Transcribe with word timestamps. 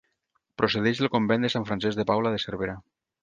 Procedeix 0.61 1.01
del 1.03 1.11
convent 1.17 1.45
de 1.47 1.51
Sant 1.55 1.69
Francesc 1.69 2.01
de 2.01 2.07
Paula 2.13 2.35
de 2.37 2.43
Cervera. 2.47 2.79